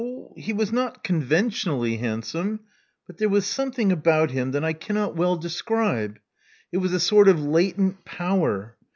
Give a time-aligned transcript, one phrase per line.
[0.35, 2.61] He was not conventionally handsome;
[3.05, 6.17] but there was something about him that I cannot very well describe.
[6.71, 8.75] It was a sort of latent power.